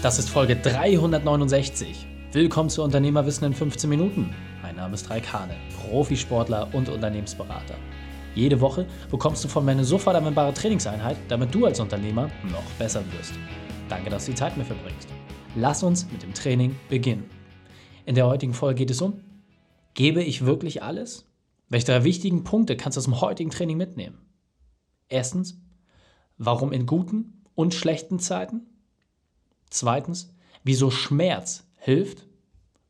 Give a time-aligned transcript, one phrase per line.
[0.00, 2.06] Das ist Folge 369.
[2.30, 4.32] Willkommen zu Unternehmerwissen in 15 Minuten.
[4.62, 7.74] Mein Name ist Raik Hane, Profisportler und Unternehmensberater.
[8.36, 12.62] Jede Woche bekommst du von mir eine sofort anwendbare Trainingseinheit, damit du als Unternehmer noch
[12.78, 13.32] besser wirst.
[13.88, 15.08] Danke, dass du die Zeit mit mir verbringst.
[15.56, 17.28] Lass uns mit dem Training beginnen.
[18.06, 19.14] In der heutigen Folge geht es um,
[19.94, 21.26] gebe ich wirklich alles?
[21.70, 24.18] Welche drei wichtigen Punkte kannst du aus dem heutigen Training mitnehmen?
[25.08, 25.60] Erstens,
[26.36, 28.77] warum in guten und schlechten Zeiten?
[29.70, 32.26] Zweitens, wieso Schmerz hilft.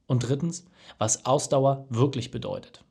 [0.07, 0.65] Und drittens,
[0.97, 2.83] was Ausdauer wirklich bedeutet.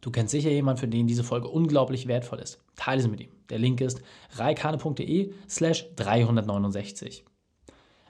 [0.00, 2.58] Du kennst sicher jemanden, für den diese Folge unglaublich wertvoll ist.
[2.74, 3.30] Teile sie mit ihm.
[3.50, 4.02] Der Link ist
[4.32, 7.24] reikane.de slash 369.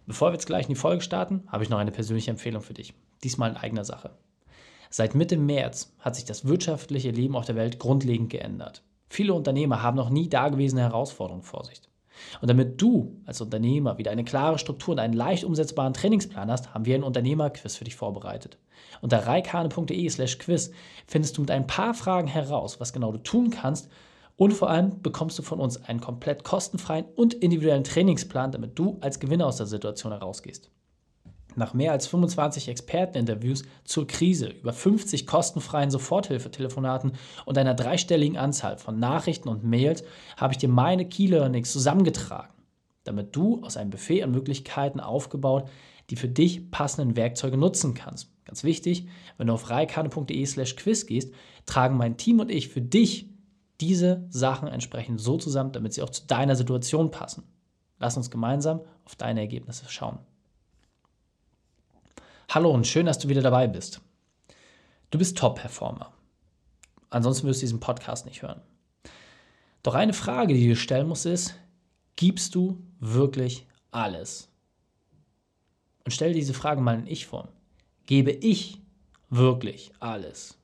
[0.07, 2.75] Bevor wir jetzt gleich in die Folge starten, habe ich noch eine persönliche Empfehlung für
[2.75, 2.95] dich.
[3.23, 4.17] Diesmal in eigener Sache.
[4.89, 8.83] Seit Mitte März hat sich das wirtschaftliche Leben auf der Welt grundlegend geändert.
[9.09, 11.81] Viele Unternehmer haben noch nie dagewesene Herausforderungen vor sich.
[12.41, 16.75] Und damit du als Unternehmer wieder eine klare Struktur und einen leicht umsetzbaren Trainingsplan hast,
[16.75, 18.59] haben wir ein Unternehmerquiz für dich vorbereitet.
[19.01, 20.71] Unter reikane.de slash quiz
[21.07, 23.89] findest du mit ein paar Fragen heraus, was genau du tun kannst
[24.41, 28.97] und vor allem bekommst du von uns einen komplett kostenfreien und individuellen Trainingsplan, damit du
[29.03, 30.71] als Gewinner aus der Situation herausgehst.
[31.57, 37.13] Nach mehr als 25 Experteninterviews zur Krise, über 50 kostenfreien Soforthilfetelefonaten
[37.45, 40.05] und einer dreistelligen Anzahl von Nachrichten und Mails
[40.37, 42.55] habe ich dir meine Key Learnings zusammengetragen,
[43.05, 45.69] damit du aus einem Buffet an Möglichkeiten aufgebaut
[46.11, 48.29] die für dich passenden Werkzeuge nutzen kannst.
[48.45, 49.07] Ganz wichtig,
[49.39, 51.33] wenn du auf reikane.de slash quiz gehst,
[51.67, 53.31] tragen mein Team und ich für dich
[53.81, 57.45] diese Sachen entsprechend so zusammen, damit sie auch zu deiner Situation passen.
[57.99, 60.19] Lass uns gemeinsam auf deine Ergebnisse schauen.
[62.53, 64.01] Hallo und schön, dass du wieder dabei bist.
[65.13, 66.13] Du bist Top-Performer.
[67.09, 68.61] Ansonsten wirst du diesen Podcast nicht hören.
[69.85, 71.55] Doch eine Frage, die du stellen musst, ist,
[72.17, 74.49] gibst du wirklich alles?
[76.05, 77.47] Und stell diese Frage mal in Ich-Form.
[78.07, 78.81] Gebe ich
[79.29, 80.59] wirklich alles?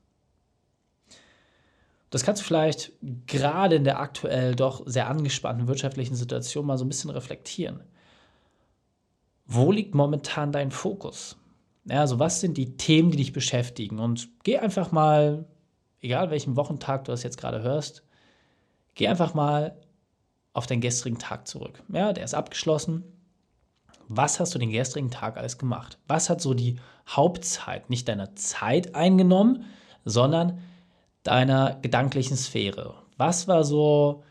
[2.11, 2.95] Das kannst du vielleicht
[3.29, 7.85] gerade in der aktuell doch sehr angespannten wirtschaftlichen Situation mal so ein bisschen reflektieren.
[9.45, 11.37] Wo liegt momentan dein Fokus?
[11.89, 13.99] Ja, also was sind die Themen, die dich beschäftigen?
[13.99, 15.47] Und geh einfach mal,
[16.01, 18.03] egal welchen Wochentag du das jetzt gerade hörst,
[18.95, 19.77] geh einfach mal
[20.53, 21.83] auf deinen gestrigen Tag zurück.
[21.89, 23.05] Ja, der ist abgeschlossen.
[24.09, 25.99] Was hast du den gestrigen Tag alles gemacht?
[26.07, 26.77] Was hat so die
[27.09, 29.65] Hauptzeit, nicht deiner Zeit eingenommen,
[30.05, 30.61] sondern
[31.23, 32.95] deiner gedanklichen Sphäre?
[33.17, 34.23] Was war so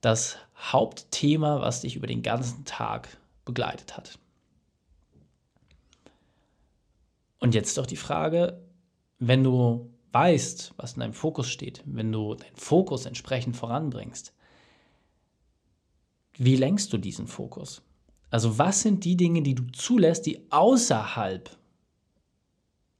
[0.00, 3.08] das Hauptthema, was dich über den ganzen Tag
[3.44, 4.18] begleitet hat?
[7.44, 8.62] Und jetzt doch die Frage,
[9.18, 14.32] wenn du weißt, was in deinem Fokus steht, wenn du deinen Fokus entsprechend voranbringst,
[16.38, 17.82] wie lenkst du diesen Fokus?
[18.30, 21.50] Also was sind die Dinge, die du zulässt, die außerhalb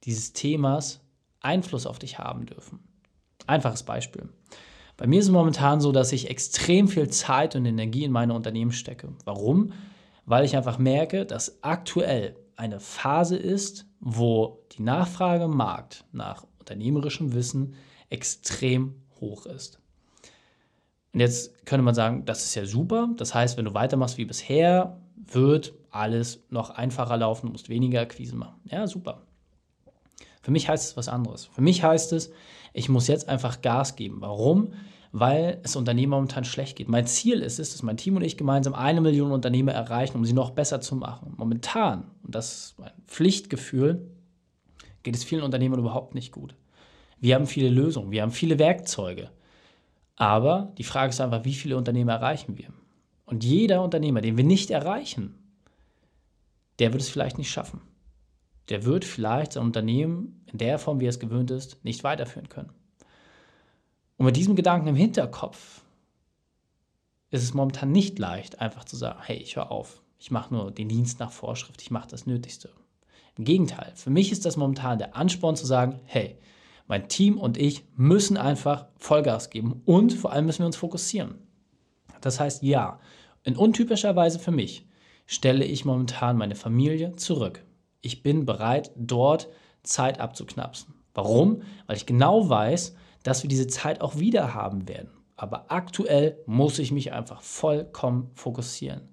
[0.03, 1.01] dieses Themas
[1.39, 2.83] Einfluss auf dich haben dürfen?
[3.47, 4.29] Einfaches Beispiel.
[4.95, 8.35] Bei mir ist es momentan so, dass ich extrem viel Zeit und Energie in meine
[8.35, 9.11] Unternehmen stecke.
[9.23, 9.73] Warum?
[10.27, 16.45] Weil ich einfach merke, dass aktuell eine Phase ist, wo die Nachfrage im Markt nach
[16.59, 17.73] unternehmerischem Wissen
[18.09, 19.79] extrem hoch ist.
[21.11, 23.09] Und jetzt könnte man sagen, das ist ja super.
[23.17, 28.01] Das heißt, wenn du weitermachst wie bisher, wird alles noch einfacher laufen, du musst weniger
[28.01, 28.61] Akquise machen.
[28.65, 29.23] Ja, super.
[30.43, 31.45] Für mich heißt es was anderes.
[31.45, 32.31] Für mich heißt es,
[32.73, 34.17] ich muss jetzt einfach Gas geben.
[34.21, 34.73] Warum?
[35.17, 36.89] Weil es Unternehmen momentan schlecht geht.
[36.89, 40.25] Mein Ziel ist es, dass mein Team und ich gemeinsam eine Million Unternehmer erreichen, um
[40.25, 41.35] sie noch besser zu machen.
[41.37, 44.11] Momentan, und das ist ein Pflichtgefühl,
[45.03, 46.53] geht es vielen Unternehmern überhaupt nicht gut.
[47.21, 49.31] Wir haben viele Lösungen, wir haben viele Werkzeuge.
[50.17, 52.67] Aber die Frage ist einfach, wie viele Unternehmer erreichen wir?
[53.25, 55.33] Und jeder Unternehmer, den wir nicht erreichen,
[56.79, 57.79] der wird es vielleicht nicht schaffen.
[58.67, 62.49] Der wird vielleicht sein Unternehmen in der Form, wie er es gewöhnt ist, nicht weiterführen
[62.49, 62.73] können.
[64.17, 65.83] Und mit diesem Gedanken im Hinterkopf
[67.31, 70.71] ist es momentan nicht leicht, einfach zu sagen, hey, ich höre auf, ich mache nur
[70.71, 72.69] den Dienst nach Vorschrift, ich mache das Nötigste.
[73.37, 76.37] Im Gegenteil, für mich ist das momentan der Ansporn zu sagen, hey,
[76.87, 81.35] mein Team und ich müssen einfach Vollgas geben und vor allem müssen wir uns fokussieren.
[82.21, 82.99] Das heißt, ja,
[83.43, 84.87] in untypischer Weise für mich
[85.25, 87.63] stelle ich momentan meine Familie zurück.
[88.01, 89.49] Ich bin bereit, dort
[89.83, 90.93] Zeit abzuknapsen.
[91.13, 91.63] Warum?
[91.87, 92.95] Weil ich genau weiß,
[93.25, 95.09] dass wir diese Zeit auch wieder haben werden.
[95.35, 99.09] Aber aktuell muss ich mich einfach vollkommen fokussieren.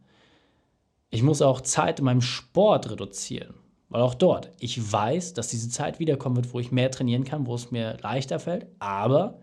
[1.09, 3.55] Ich muss auch Zeit in meinem Sport reduzieren,
[3.88, 7.47] weil auch dort, ich weiß, dass diese Zeit wiederkommen wird, wo ich mehr trainieren kann,
[7.47, 9.41] wo es mir leichter fällt, aber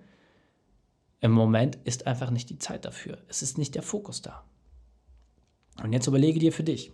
[1.20, 3.18] im Moment ist einfach nicht die Zeit dafür.
[3.28, 4.44] Es ist nicht der Fokus da.
[5.84, 6.92] Und jetzt überlege dir für dich,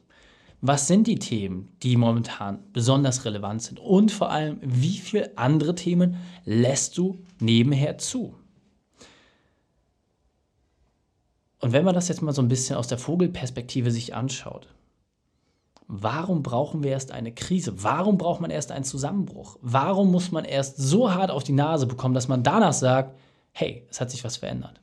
[0.61, 3.79] Was sind die Themen, die momentan besonders relevant sind?
[3.79, 8.35] Und vor allem, wie viele andere Themen lässt du nebenher zu?
[11.59, 14.67] Und wenn man das jetzt mal so ein bisschen aus der Vogelperspektive sich anschaut,
[15.87, 17.83] warum brauchen wir erst eine Krise?
[17.83, 19.57] Warum braucht man erst einen Zusammenbruch?
[19.61, 23.17] Warum muss man erst so hart auf die Nase bekommen, dass man danach sagt,
[23.51, 24.81] hey, es hat sich was verändert?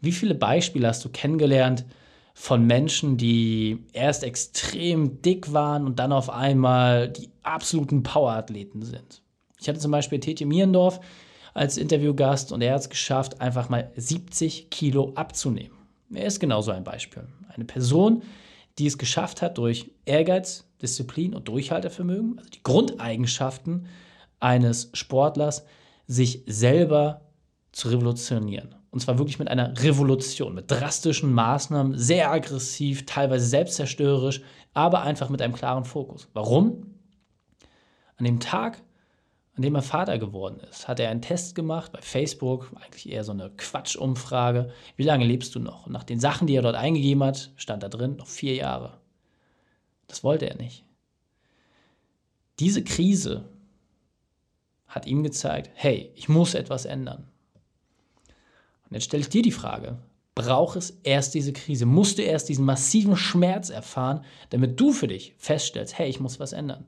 [0.00, 1.84] Wie viele Beispiele hast du kennengelernt
[2.34, 9.22] von Menschen, die erst extrem dick waren und dann auf einmal die absoluten Powerathleten sind?
[9.60, 11.00] Ich hatte zum Beispiel Tetje Mierendorf
[11.54, 15.78] als Interviewgast und er hat es geschafft, einfach mal 70 Kilo abzunehmen.
[16.12, 17.26] Er ist genauso ein Beispiel.
[17.48, 18.22] Eine Person,
[18.78, 23.86] die es geschafft hat, durch Ehrgeiz, Disziplin und Durchhaltevermögen, also die Grundeigenschaften
[24.40, 25.64] eines Sportlers,
[26.06, 27.22] sich selber
[27.72, 28.74] zu revolutionieren.
[28.94, 34.40] Und zwar wirklich mit einer Revolution, mit drastischen Maßnahmen, sehr aggressiv, teilweise selbstzerstörerisch,
[34.72, 36.28] aber einfach mit einem klaren Fokus.
[36.32, 36.94] Warum?
[38.14, 38.84] An dem Tag,
[39.56, 43.24] an dem er Vater geworden ist, hat er einen Test gemacht bei Facebook, eigentlich eher
[43.24, 44.70] so eine Quatschumfrage.
[44.94, 45.86] Wie lange lebst du noch?
[45.86, 49.00] Und nach den Sachen, die er dort eingegeben hat, stand da drin noch vier Jahre.
[50.06, 50.84] Das wollte er nicht.
[52.60, 53.48] Diese Krise
[54.86, 57.28] hat ihm gezeigt, hey, ich muss etwas ändern.
[58.94, 59.98] Jetzt stelle ich dir die Frage,
[60.36, 61.84] braucht es erst diese Krise?
[61.84, 64.20] Musst du erst diesen massiven Schmerz erfahren,
[64.50, 66.86] damit du für dich feststellst, hey, ich muss was ändern?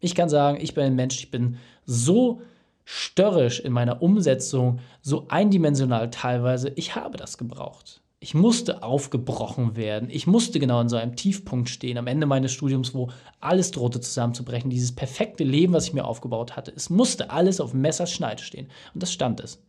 [0.00, 2.40] Ich kann sagen, ich bin ein Mensch, ich bin so
[2.84, 6.72] störrisch in meiner Umsetzung, so eindimensional teilweise.
[6.76, 8.00] Ich habe das gebraucht.
[8.20, 10.08] Ich musste aufgebrochen werden.
[10.10, 13.10] Ich musste genau in so einem Tiefpunkt stehen am Ende meines Studiums, wo
[13.40, 14.70] alles drohte zusammenzubrechen.
[14.70, 16.72] Dieses perfekte Leben, was ich mir aufgebaut hatte.
[16.74, 18.68] Es musste alles auf Messerschneide stehen.
[18.94, 19.62] Und das stand es.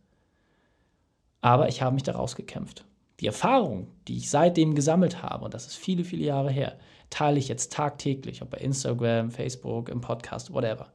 [1.40, 2.84] Aber ich habe mich daraus gekämpft.
[3.20, 6.78] Die Erfahrung, die ich seitdem gesammelt habe, und das ist viele, viele Jahre her,
[7.10, 10.92] teile ich jetzt tagtäglich, ob bei Instagram, Facebook, im Podcast, whatever.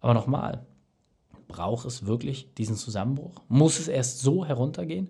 [0.00, 0.66] Aber nochmal,
[1.48, 3.42] braucht es wirklich diesen Zusammenbruch?
[3.48, 5.08] Muss es erst so heruntergehen?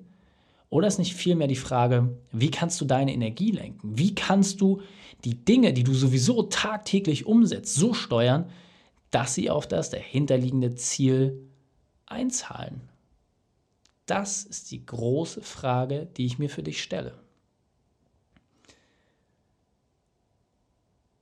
[0.68, 3.98] Oder ist nicht vielmehr die Frage, wie kannst du deine Energie lenken?
[3.98, 4.80] Wie kannst du
[5.24, 8.46] die Dinge, die du sowieso tagtäglich umsetzt, so steuern,
[9.10, 11.46] dass sie auf das dahinterliegende Ziel
[12.06, 12.80] einzahlen?
[14.06, 17.18] Das ist die große Frage, die ich mir für dich stelle.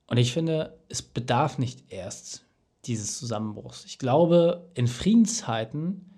[0.07, 2.45] Und ich finde, es bedarf nicht erst
[2.87, 3.85] dieses Zusammenbruchs.
[3.85, 6.11] Ich glaube, in Friedenszeiten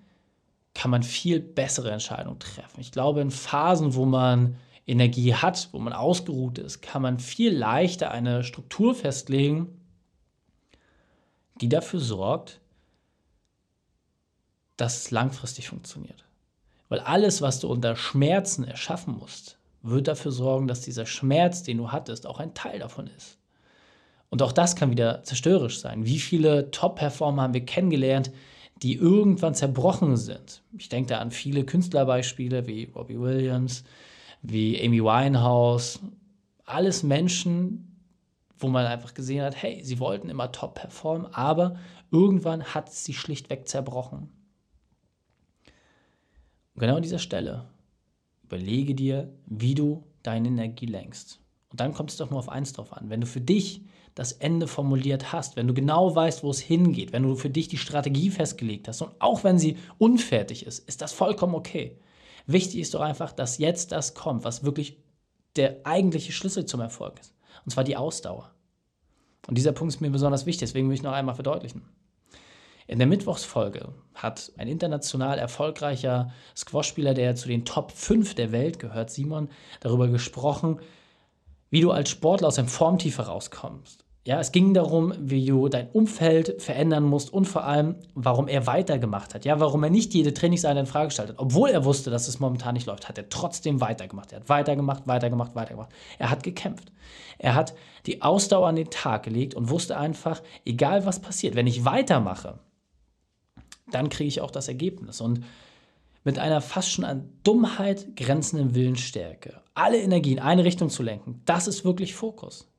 [0.73, 2.79] kann man viel bessere Entscheidungen treffen.
[2.79, 4.57] Ich glaube, in Phasen, wo man
[4.87, 9.79] Energie hat, wo man ausgeruht ist, kann man viel leichter eine Struktur festlegen,
[11.61, 12.59] die dafür sorgt,
[14.75, 16.25] dass es langfristig funktioniert.
[16.93, 21.79] Weil alles, was du unter Schmerzen erschaffen musst, wird dafür sorgen, dass dieser Schmerz, den
[21.79, 23.39] du hattest, auch ein Teil davon ist.
[24.29, 26.05] Und auch das kann wieder zerstörerisch sein.
[26.05, 28.31] Wie viele Top-Performer haben wir kennengelernt,
[28.83, 30.61] die irgendwann zerbrochen sind?
[30.77, 33.83] Ich denke da an viele Künstlerbeispiele wie Robbie Williams,
[34.43, 35.99] wie Amy Winehouse.
[36.63, 37.97] Alles Menschen,
[38.59, 41.75] wo man einfach gesehen hat, hey, sie wollten immer top performen, aber
[42.11, 44.29] irgendwann hat sie schlichtweg zerbrochen.
[46.73, 47.69] Und genau an dieser Stelle
[48.43, 51.39] überlege dir, wie du deine Energie lenkst.
[51.69, 53.09] Und dann kommt es doch nur auf eins drauf an.
[53.09, 53.81] Wenn du für dich
[54.15, 57.67] das Ende formuliert hast, wenn du genau weißt, wo es hingeht, wenn du für dich
[57.67, 61.97] die Strategie festgelegt hast und auch wenn sie unfertig ist, ist das vollkommen okay.
[62.45, 64.97] Wichtig ist doch einfach, dass jetzt das kommt, was wirklich
[65.55, 67.33] der eigentliche Schlüssel zum Erfolg ist.
[67.65, 68.51] Und zwar die Ausdauer.
[69.47, 71.83] Und dieser Punkt ist mir besonders wichtig, deswegen will ich noch einmal verdeutlichen.
[72.87, 78.79] In der Mittwochsfolge hat ein international erfolgreicher Squashspieler, der zu den Top 5 der Welt
[78.79, 79.49] gehört, Simon,
[79.79, 80.79] darüber gesprochen,
[81.69, 84.03] wie du als Sportler aus dem Formtief herauskommst.
[84.25, 88.67] Ja, es ging darum, wie du dein Umfeld verändern musst und vor allem, warum er
[88.67, 89.43] weitergemacht hat.
[89.43, 91.39] Ja, warum er nicht jede Trainingseinheit in Frage gestellt hat.
[91.39, 94.31] Obwohl er wusste, dass es momentan nicht läuft, hat er trotzdem weitergemacht.
[94.31, 95.91] Er hat weitergemacht, weitergemacht, weitergemacht.
[96.19, 96.89] Er hat gekämpft.
[97.37, 97.75] Er hat
[98.05, 102.59] die Ausdauer an den Tag gelegt und wusste einfach, egal was passiert, wenn ich weitermache,
[103.93, 105.21] dann kriege ich auch das Ergebnis.
[105.21, 105.43] Und
[106.23, 111.41] mit einer fast schon an Dummheit grenzenden Willensstärke, alle Energie in eine Richtung zu lenken,
[111.45, 112.69] das ist wirklich Fokus.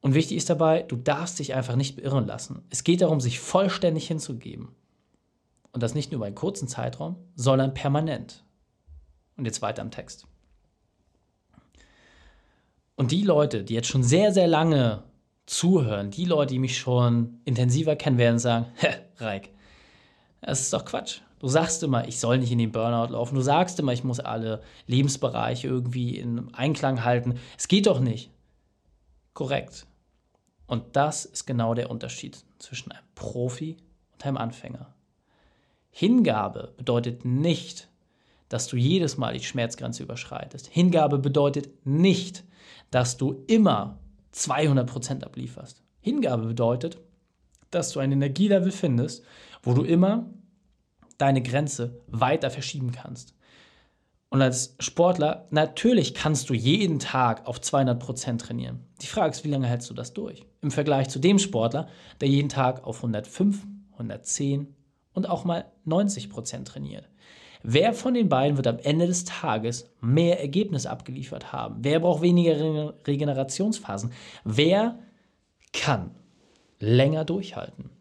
[0.00, 2.62] Und wichtig ist dabei, du darfst dich einfach nicht beirren lassen.
[2.70, 4.68] Es geht darum, sich vollständig hinzugeben.
[5.72, 8.44] Und das nicht nur über einen kurzen Zeitraum, sondern permanent.
[9.36, 10.26] Und jetzt weiter im Text.
[12.94, 15.02] Und die Leute, die jetzt schon sehr, sehr lange
[15.44, 19.50] zuhören, die Leute, die mich schon intensiver kennen, werden sagen, hä, Reik,
[20.40, 21.20] das ist doch Quatsch.
[21.38, 23.34] Du sagst immer, ich soll nicht in den Burnout laufen.
[23.34, 27.38] Du sagst immer, ich muss alle Lebensbereiche irgendwie in Einklang halten.
[27.58, 28.30] Es geht doch nicht.
[29.34, 29.86] Korrekt.
[30.66, 33.76] Und das ist genau der Unterschied zwischen einem Profi
[34.14, 34.94] und einem Anfänger.
[35.90, 37.88] Hingabe bedeutet nicht,
[38.48, 40.68] dass du jedes Mal die Schmerzgrenze überschreitest.
[40.68, 42.44] Hingabe bedeutet nicht,
[42.90, 43.98] dass du immer
[44.34, 45.82] 200% ablieferst.
[46.00, 46.98] Hingabe bedeutet,
[47.70, 49.24] dass du ein Energielevel findest,
[49.66, 50.30] wo du immer
[51.18, 53.34] deine Grenze weiter verschieben kannst.
[54.28, 58.80] Und als Sportler, natürlich kannst du jeden Tag auf 200% trainieren.
[59.02, 60.46] Die Frage ist, wie lange hältst du das durch?
[60.62, 61.88] Im Vergleich zu dem Sportler,
[62.20, 64.74] der jeden Tag auf 105, 110
[65.12, 67.08] und auch mal 90% trainiert.
[67.62, 71.78] Wer von den beiden wird am Ende des Tages mehr Ergebnis abgeliefert haben?
[71.80, 74.12] Wer braucht weniger Regenerationsphasen?
[74.44, 74.98] Wer
[75.72, 76.12] kann
[76.78, 77.95] länger durchhalten?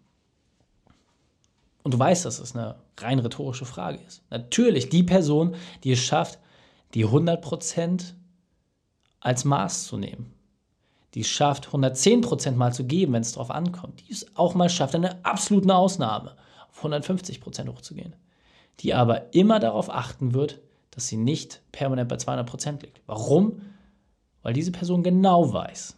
[1.85, 4.23] Und du weißt, dass es eine rein rhetorische Frage ist.
[4.31, 6.39] Natürlich die Person, die es schafft,
[6.95, 8.13] die 100%
[9.19, 10.33] als Maß zu nehmen.
[11.13, 14.01] Die es schafft, 110% mal zu geben, wenn es darauf ankommt.
[14.01, 16.35] Die es auch mal schafft, eine absolute Ausnahme,
[16.71, 18.15] auf 150% hochzugehen.
[18.79, 23.01] Die aber immer darauf achten wird, dass sie nicht permanent bei 200% liegt.
[23.05, 23.61] Warum?
[24.41, 25.95] Weil diese Person genau weiß,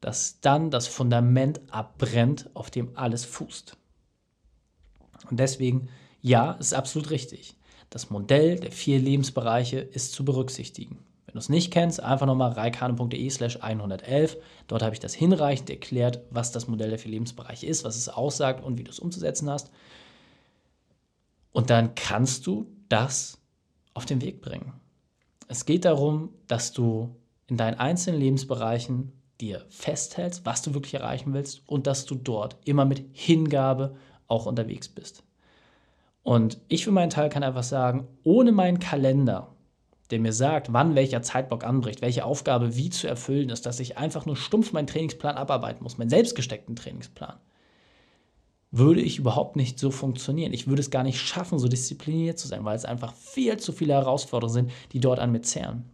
[0.00, 3.76] dass dann das Fundament abbrennt, auf dem alles fußt.
[5.30, 5.88] Und deswegen,
[6.20, 7.54] ja, ist absolut richtig.
[7.90, 10.98] Das Modell der vier Lebensbereiche ist zu berücksichtigen.
[11.26, 14.36] Wenn du es nicht kennst, einfach nochmal reikane.de slash 111.
[14.66, 18.08] Dort habe ich das hinreichend erklärt, was das Modell der vier Lebensbereiche ist, was es
[18.08, 19.70] aussagt und wie du es umzusetzen hast.
[21.52, 23.38] Und dann kannst du das
[23.94, 24.72] auf den Weg bringen.
[25.48, 27.14] Es geht darum, dass du
[27.46, 32.56] in deinen einzelnen Lebensbereichen dir festhältst, was du wirklich erreichen willst und dass du dort
[32.64, 33.96] immer mit Hingabe
[34.32, 35.22] auch unterwegs bist.
[36.22, 39.54] Und ich für meinen Teil kann einfach sagen, ohne meinen Kalender,
[40.10, 43.98] der mir sagt, wann welcher Zeitblock anbricht, welche Aufgabe wie zu erfüllen ist, dass ich
[43.98, 47.36] einfach nur stumpf meinen Trainingsplan abarbeiten muss, meinen selbstgesteckten Trainingsplan,
[48.70, 50.54] würde ich überhaupt nicht so funktionieren.
[50.54, 53.72] Ich würde es gar nicht schaffen, so diszipliniert zu sein, weil es einfach viel zu
[53.72, 55.84] viele Herausforderungen sind, die dort an mir zehren.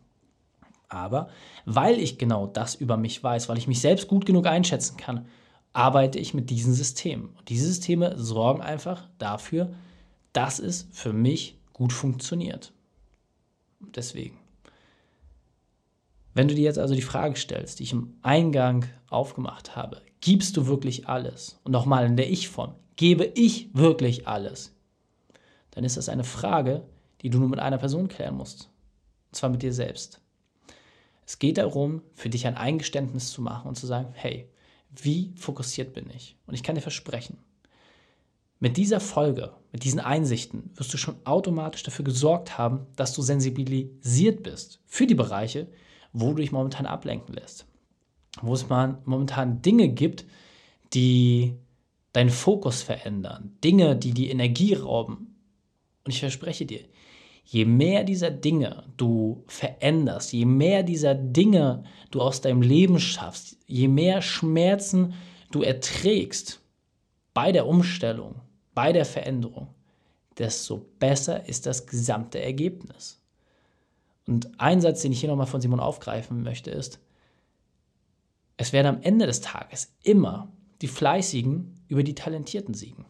[0.88, 1.28] Aber
[1.64, 5.26] weil ich genau das über mich weiß, weil ich mich selbst gut genug einschätzen kann,
[5.72, 7.30] arbeite ich mit diesen Systemen.
[7.38, 9.74] Und diese Systeme sorgen einfach dafür,
[10.32, 12.72] dass es für mich gut funktioniert.
[13.94, 14.38] Deswegen.
[16.34, 20.56] Wenn du dir jetzt also die Frage stellst, die ich im Eingang aufgemacht habe, gibst
[20.56, 21.58] du wirklich alles?
[21.64, 24.74] Und nochmal in der Ich-Form, gebe ich wirklich alles?
[25.70, 26.84] Dann ist das eine Frage,
[27.22, 28.70] die du nur mit einer Person klären musst.
[29.28, 30.20] Und zwar mit dir selbst.
[31.26, 34.48] Es geht darum, für dich ein Eingeständnis zu machen und zu sagen, hey,
[34.90, 36.36] wie fokussiert bin ich?
[36.46, 37.38] Und ich kann dir versprechen,
[38.60, 43.22] mit dieser Folge, mit diesen Einsichten wirst du schon automatisch dafür gesorgt haben, dass du
[43.22, 45.68] sensibilisiert bist für die Bereiche,
[46.12, 47.66] wo du dich momentan ablenken lässt.
[48.42, 50.24] Wo es momentan Dinge gibt,
[50.92, 51.54] die
[52.12, 55.36] deinen Fokus verändern, Dinge, die die Energie rauben.
[56.04, 56.80] Und ich verspreche dir,
[57.50, 63.56] je mehr dieser Dinge du veränderst, je mehr dieser Dinge du aus deinem Leben schaffst,
[63.66, 65.14] je mehr Schmerzen
[65.50, 66.60] du erträgst
[67.32, 68.42] bei der Umstellung,
[68.74, 69.68] bei der Veränderung,
[70.36, 73.18] desto besser ist das gesamte Ergebnis.
[74.26, 77.00] Und ein Satz, den ich hier nochmal von Simon aufgreifen möchte, ist,
[78.58, 80.52] es werden am Ende des Tages immer
[80.82, 83.06] die Fleißigen über die Talentierten siegen.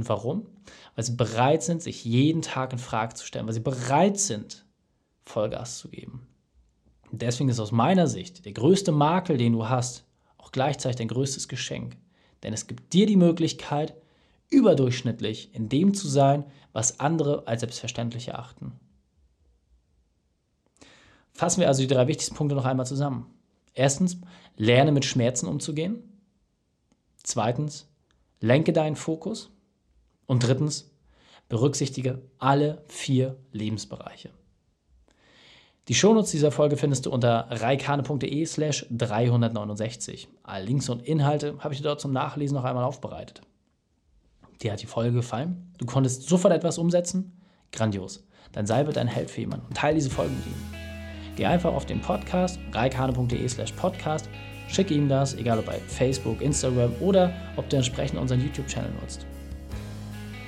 [0.00, 0.46] Und warum?
[0.94, 4.64] Weil sie bereit sind, sich jeden Tag in Frage zu stellen, weil sie bereit sind,
[5.26, 6.26] Vollgas zu geben.
[7.12, 10.06] Und deswegen ist aus meiner Sicht der größte Makel, den du hast,
[10.38, 11.98] auch gleichzeitig dein größtes Geschenk.
[12.42, 13.94] Denn es gibt dir die Möglichkeit,
[14.48, 18.72] überdurchschnittlich in dem zu sein, was andere als selbstverständlich erachten.
[21.34, 23.26] Fassen wir also die drei wichtigsten Punkte noch einmal zusammen.
[23.74, 24.16] Erstens,
[24.56, 26.02] lerne mit Schmerzen umzugehen.
[27.22, 27.86] Zweitens,
[28.40, 29.50] lenke deinen Fokus.
[30.30, 30.88] Und drittens,
[31.48, 34.30] berücksichtige alle vier Lebensbereiche.
[35.88, 40.28] Die Shownotes dieser Folge findest du unter reikane.de slash 369.
[40.44, 43.40] Alle Links und Inhalte habe ich dir dort zum Nachlesen noch einmal aufbereitet.
[44.62, 45.74] Dir hat die Folge gefallen?
[45.78, 47.36] Du konntest sofort etwas umsetzen?
[47.72, 48.24] Grandios.
[48.52, 51.34] Dann sei bitte ein Held für jemanden und teile diese Folge mit ihm.
[51.34, 54.28] Geh einfach auf den Podcast reikane.de slash podcast,
[54.68, 59.26] schicke ihm das, egal ob bei Facebook, Instagram oder ob du entsprechend unseren YouTube-Channel nutzt.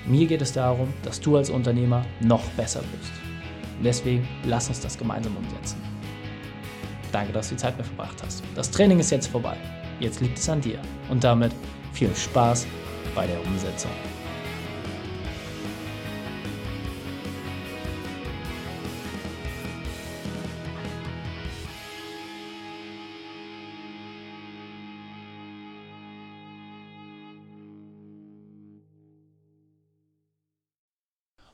[0.06, 3.12] Mir geht es darum, dass du als Unternehmer noch besser wirst.
[3.82, 5.76] Deswegen lass uns das gemeinsam umsetzen.
[7.12, 8.42] Danke, dass du die Zeit mit verbracht hast.
[8.54, 9.56] Das Training ist jetzt vorbei.
[10.00, 10.78] Jetzt liegt es an dir.
[11.10, 11.52] Und damit
[11.92, 12.66] viel Spaß
[13.14, 13.90] bei der Umsetzung.